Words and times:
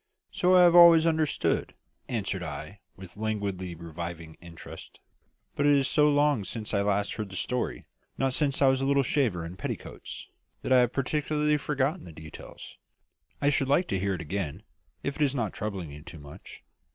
"So 0.31 0.55
I 0.55 0.63
have 0.63 0.73
always 0.73 1.05
understood," 1.05 1.75
answered 2.09 2.41
I, 2.41 2.79
with 2.95 3.17
languidly 3.17 3.75
reviving 3.75 4.33
interest. 4.41 4.99
"But 5.55 5.67
it 5.67 5.73
is 5.75 5.87
so 5.87 6.09
long 6.09 6.43
since 6.43 6.73
I 6.73 6.81
last 6.81 7.13
heard 7.13 7.29
the 7.29 7.35
story 7.35 7.85
not 8.17 8.33
since 8.33 8.63
I 8.63 8.67
was 8.67 8.81
a 8.81 8.85
little 8.85 9.03
shaver 9.03 9.45
in 9.45 9.57
petticoats 9.57 10.25
that 10.63 10.71
I 10.73 10.79
have 10.79 10.91
practically 10.93 11.55
forgotten 11.57 12.05
the 12.05 12.11
details. 12.13 12.77
I 13.41 13.51
should 13.51 13.67
like 13.67 13.87
to 13.89 13.99
hear 13.99 14.15
it 14.15 14.21
again, 14.21 14.63
if 15.03 15.17
it 15.17 15.21
is 15.23 15.35
not 15.35 15.53
troubling 15.53 15.91
you 15.91 16.01
too 16.01 16.17
much." 16.17 16.63